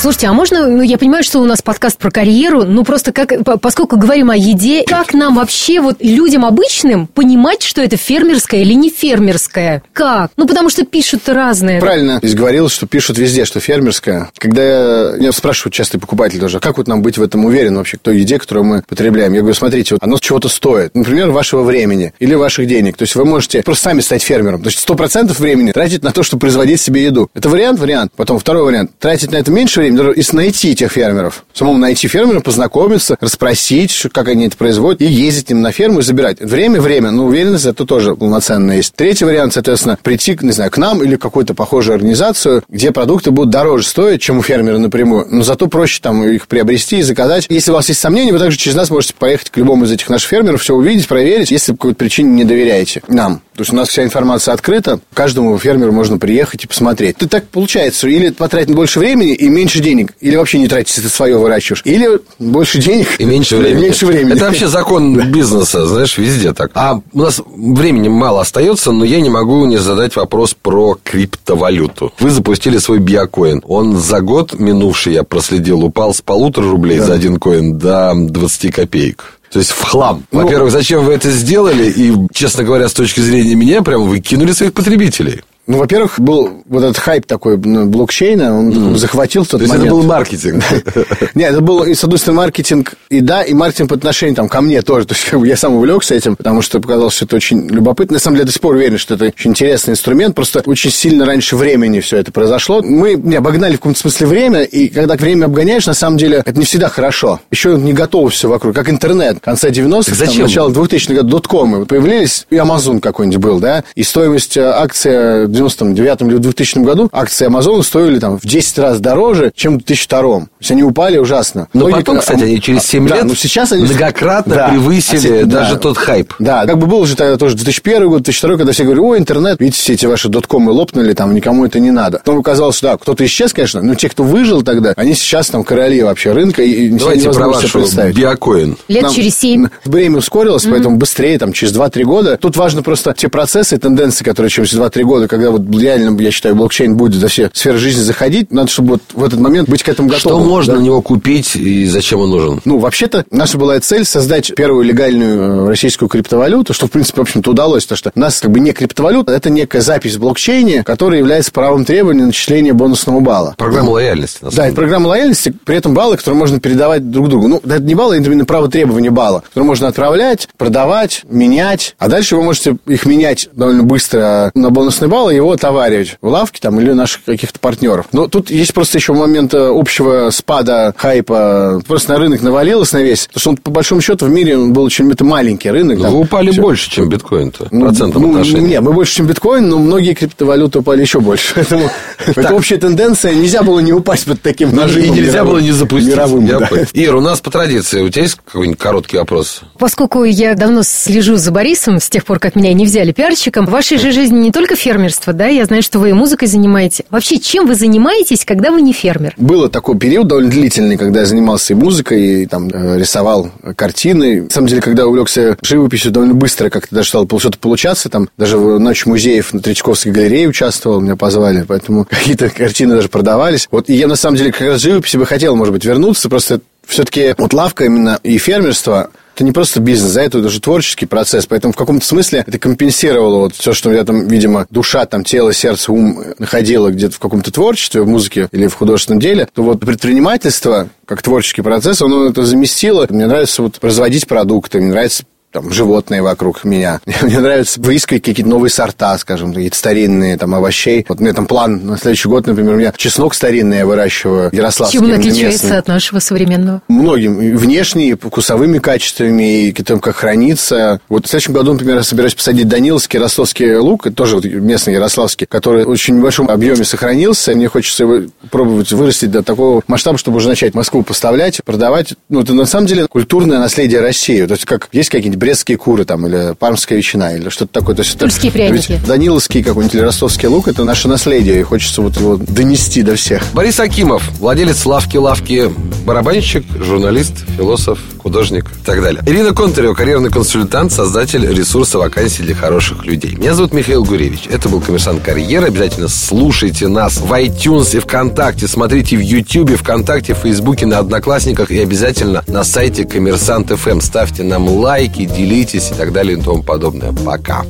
[0.00, 3.44] Слушайте, а можно, ну, я понимаю, что у нас подкаст про карьеру, ну, просто как,
[3.44, 8.62] по- поскольку говорим о еде, как нам вообще, вот, людям обычным понимать, что это фермерское
[8.62, 9.82] или не фермерское?
[9.92, 10.30] Как?
[10.38, 11.80] Ну, потому что пишут разные.
[11.80, 14.30] Правильно здесь говорил, что пишут везде, что фермерское.
[14.38, 17.76] Когда я, меня спрашивают часто покупатели тоже, а как вот нам быть в этом уверен
[17.76, 19.34] вообще, к еде, которую мы потребляем?
[19.34, 20.94] Я говорю, смотрите, вот оно чего-то стоит.
[20.94, 22.96] Например, вашего времени или ваших денег.
[22.96, 24.62] То есть вы можете просто сами стать фермером.
[24.62, 27.28] То есть сто процентов времени тратить на то, чтобы производить себе еду.
[27.34, 28.12] Это вариант, вариант.
[28.16, 28.92] Потом второй вариант.
[28.98, 31.44] Тратить на это меньше времени, даже если найти этих фермеров.
[31.54, 36.00] Самому найти фермера, познакомиться, расспросить, как они это производят, и ездить к ним на ферму
[36.00, 36.40] и забирать.
[36.40, 38.94] Время, время, но уверенность это тоже полноценно есть.
[38.94, 43.50] Третий вариант, соответственно, прийти, не знаю, к нам или какую-то похожую организацию, где продукты будут
[43.50, 47.46] дороже стоить, чем у фермера напрямую, но зато проще там их приобрести и заказать.
[47.48, 50.08] Если у вас есть сомнения, вы также через нас можете поехать к любому из этих
[50.08, 53.42] наших фермеров, все увидеть, проверить, если по какой-то причине не доверяете нам.
[53.54, 57.18] То есть у нас вся информация открыта, каждому фермеру можно приехать и посмотреть.
[57.18, 60.98] Ты так получается, или потратить больше времени и меньше больше денег, или вообще не тратить,
[60.98, 63.82] это свое выращиваешь, или больше денег и меньше времени.
[63.84, 64.34] меньше времени.
[64.34, 66.70] Это вообще закон бизнеса, знаешь, везде так.
[66.74, 72.12] А у нас времени мало остается, но я не могу не задать вопрос про криптовалюту.
[72.18, 73.62] Вы запустили свой биокоин.
[73.66, 77.06] Он за год минувший, я проследил, упал с полутора рублей да.
[77.06, 79.40] за один коин до 20 копеек.
[79.50, 80.22] То есть в хлам.
[80.30, 81.90] Ну, Во-первых, зачем вы это сделали?
[81.90, 85.42] И, честно говоря, с точки зрения меня, прям вы кинули своих потребителей.
[85.70, 88.96] Ну, во-первых, был вот этот хайп такой ну, блокчейна, он mm.
[88.96, 89.86] захватил в тот То момент.
[89.86, 90.64] это был маркетинг?
[91.36, 94.48] Нет, это был, и, с одной стороны, маркетинг, и да, и маркетинг по отношению там,
[94.48, 95.06] ко мне тоже.
[95.06, 98.14] То есть, как бы я сам увлекся этим, потому что показалось, что это очень любопытно.
[98.14, 100.34] На самом деле, до сих пор уверен, что это очень интересный инструмент.
[100.34, 102.82] Просто очень сильно раньше времени все это произошло.
[102.82, 106.58] Мы не обогнали в каком-то смысле время, и когда время обгоняешь, на самом деле, это
[106.58, 107.38] не всегда хорошо.
[107.52, 108.74] Еще не готово все вокруг.
[108.74, 109.36] Как интернет.
[109.36, 114.02] В конце 90-х, там, начало 2000-х годов, доткомы появились, и Amazon какой-нибудь был, да, и
[114.02, 119.52] стоимость э, акции 99 или 2000 году акции Амазона стоили там в 10 раз дороже,
[119.54, 120.20] чем в 2002.
[120.20, 121.68] То есть они упали ужасно.
[121.72, 123.84] Но Логика, потом, кстати, они через 7 да, лет но сейчас они...
[123.84, 126.34] многократно да, превысили а, даже да, тот хайп.
[126.38, 129.60] Да, как бы был же тогда тоже 2001 год, 2002, когда все говорили, о, интернет,
[129.60, 132.18] видите, все эти ваши доткомы лопнули, там никому это не надо.
[132.18, 135.64] Потом оказалось, что да, кто-то исчез, конечно, но те, кто выжил тогда, они сейчас там
[135.64, 138.16] короли вообще рынка, и Давайте про вашу представить.
[138.16, 138.76] биокоин.
[138.88, 139.68] Лет Нам через 7.
[139.84, 140.70] Время ускорилось, mm-hmm.
[140.70, 142.36] поэтому быстрее, там, через 2-3 года.
[142.36, 146.54] Тут важно просто те процессы, тенденции, которые через 2-3 года, когда вот реально, я считаю,
[146.54, 149.88] блокчейн будет за все сферы жизни заходить, надо, чтобы вот в этот момент быть к
[149.88, 150.42] этому готовым.
[150.42, 150.80] Что можно да?
[150.80, 152.60] на него купить и зачем он нужен?
[152.64, 157.22] Ну, вообще-то, наша была цель создать первую легальную э, российскую криптовалюту, что, в принципе, в
[157.22, 160.84] общем-то, удалось, потому что у нас как бы не криптовалюта, это некая запись в блокчейне,
[160.84, 163.54] которая является правом требования начисления бонусного балла.
[163.56, 164.38] Программа лояльности.
[164.54, 167.48] Да, это программа лояльности, при этом баллы, которые можно передавать друг другу.
[167.48, 172.08] Ну, это не баллы, это именно право требования балла, которые можно отправлять, продавать, менять, а
[172.08, 176.60] дальше вы можете их менять довольно быстро на бонусный балл и его товарить в лавке
[176.60, 178.06] там или наших каких-то партнеров.
[178.12, 181.82] Но тут есть просто еще момент э, общего спада хайпа.
[181.86, 183.26] Просто на рынок навалилось на весь.
[183.26, 185.98] Потому что он, по большому счету, в мире он был очень это маленький рынок.
[185.98, 186.60] Но там, вы упали все.
[186.60, 188.68] больше, чем биткоин-то, ну, процентом ну, отношении.
[188.68, 191.54] Нет, мы больше, чем биткоин, но многие криптовалюты упали еще больше.
[191.54, 191.90] Поэтому
[192.26, 193.34] это общая тенденция.
[193.34, 195.06] Нельзя было не упасть под таким нажимом.
[195.06, 196.12] И нельзя было не запустить.
[196.12, 196.68] Мировым, да.
[196.92, 199.62] Ир, у нас по традиции, у тебя есть какой-нибудь короткий вопрос?
[199.78, 203.70] Поскольку я давно слежу за Борисом, с тех пор, как меня не взяли пиарщиком, в
[203.70, 207.02] вашей же жизни не только фермерство, да, я знаю, что вы и музыкой занимаетесь.
[207.10, 209.34] Вообще, чем вы занимаетесь, когда вы не фермер?
[209.36, 214.42] Было такой период довольно длительный, когда я занимался и музыкой, и там э, рисовал картины.
[214.42, 218.08] На самом деле, когда увлекся живописью, довольно быстро как-то даже стало что-то получаться.
[218.08, 223.08] Там даже в Ночь музеев на Третьяковской галерее участвовал, меня позвали, поэтому какие-то картины даже
[223.08, 223.68] продавались.
[223.70, 226.60] Вот и я на самом деле как раз живописи бы хотел, может быть, вернуться, просто
[226.86, 231.46] все-таки вот лавка именно и фермерство, это не просто бизнес, да, это даже творческий процесс.
[231.46, 235.54] Поэтому в каком-то смысле это компенсировало вот все, что я там, видимо, душа, там, тело,
[235.54, 239.80] сердце, ум находила где-то в каком-то творчестве, в музыке или в художественном деле, то вот
[239.80, 243.06] предпринимательство как творческий процесс, оно это заместило.
[243.08, 247.00] Мне нравится вот производить продукты, мне нравится там, животные вокруг меня.
[247.22, 251.04] Мне нравится выискивать какие-то новые сорта, скажем, какие-то старинные там овощей.
[251.08, 254.50] Вот у меня там план на следующий год, например, у меня чеснок старинный я выращиваю,
[254.52, 254.98] ярославский.
[254.98, 255.78] Чем он отличается местный.
[255.78, 256.82] от нашего современного?
[256.88, 257.56] Многим.
[257.56, 261.00] Внешне, вкусовыми качествами, и тем, как хранится.
[261.08, 265.46] Вот в следующем году, например, я собираюсь посадить даниловский, ростовский лук, тоже вот местный ярославский,
[265.46, 267.54] который в очень небольшом объеме сохранился.
[267.54, 272.14] Мне хочется его пробовать вырастить до такого масштаба, чтобы уже начать Москву поставлять, продавать.
[272.28, 274.44] Ну, это на самом деле культурное наследие России.
[274.46, 277.96] То есть, как есть какие-нибудь брестские куры там, или пармская ветчина, или что-то такое.
[277.96, 278.92] То есть Тульские пряники.
[278.92, 283.16] Ведь Даниловский какой-нибудь или ростовский лук– это наше наследие, и хочется вот его донести до
[283.16, 283.42] всех.
[283.54, 285.72] Борис Акимов, владелец лавки-лавки,
[286.04, 289.22] барабанщик, журналист, философ, художник и так далее.
[289.26, 293.34] Ирина Контарева, карьерный консультант, создатель ресурса вакансий для хороших людей.
[293.36, 294.46] Меня зовут Михаил Гуревич.
[294.50, 295.68] Это был «Коммерсант карьеры».
[295.68, 298.68] Обязательно слушайте нас в iTunes и ВКонтакте.
[298.68, 304.00] Смотрите в YouTube, ВКонтакте, в Фейсбуке, на Одноклассниках и обязательно на сайте Коммерсант ФМ.
[304.00, 307.12] Ставьте нам лайки, делитесь и так далее и тому подобное.
[307.24, 307.64] Пока.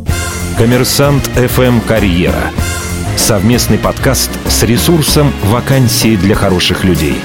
[0.59, 2.51] Коммерсант ФМ «Карьера».
[3.17, 7.17] Совместный подкаст с ресурсом «Вакансии для хороших людей».